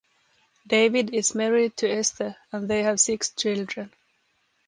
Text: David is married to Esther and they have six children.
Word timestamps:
David 0.65 1.13
is 1.13 1.35
married 1.35 1.77
to 1.77 1.87
Esther 1.87 2.35
and 2.51 2.67
they 2.67 2.81
have 2.81 2.99
six 2.99 3.29
children. 3.35 3.91